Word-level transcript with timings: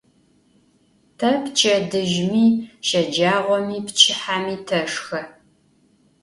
Te 1.17 1.29
pçedızjımi, 1.43 2.45
şecağomi, 2.87 3.77
pçıhemi 3.85 4.55
teşşxe. 4.67 5.21